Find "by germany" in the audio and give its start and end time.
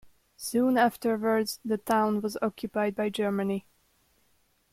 2.95-3.67